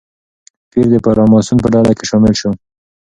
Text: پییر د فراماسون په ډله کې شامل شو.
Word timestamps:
پییر 0.69 0.87
د 0.91 0.95
فراماسون 1.05 1.57
په 1.61 1.67
ډله 1.73 1.91
کې 1.97 2.05
شامل 2.09 2.33
شو. 2.39 2.51